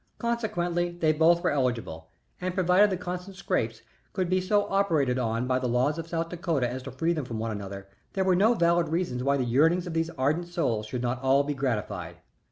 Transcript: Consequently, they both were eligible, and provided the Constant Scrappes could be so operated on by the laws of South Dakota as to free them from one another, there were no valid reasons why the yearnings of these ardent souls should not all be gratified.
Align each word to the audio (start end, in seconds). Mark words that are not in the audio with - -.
Consequently, 0.17 0.89
they 0.89 1.11
both 1.13 1.43
were 1.43 1.51
eligible, 1.51 2.09
and 2.41 2.55
provided 2.55 2.89
the 2.89 2.97
Constant 2.97 3.37
Scrappes 3.37 3.83
could 4.13 4.31
be 4.31 4.41
so 4.41 4.65
operated 4.67 5.19
on 5.19 5.45
by 5.45 5.59
the 5.59 5.69
laws 5.69 5.99
of 5.99 6.07
South 6.07 6.29
Dakota 6.29 6.67
as 6.67 6.81
to 6.81 6.91
free 6.91 7.13
them 7.13 7.23
from 7.25 7.37
one 7.37 7.51
another, 7.51 7.87
there 8.13 8.23
were 8.23 8.35
no 8.35 8.55
valid 8.55 8.87
reasons 8.89 9.23
why 9.23 9.37
the 9.37 9.43
yearnings 9.45 9.85
of 9.85 9.93
these 9.93 10.09
ardent 10.17 10.47
souls 10.47 10.87
should 10.87 11.03
not 11.03 11.21
all 11.21 11.43
be 11.43 11.53
gratified. 11.53 12.15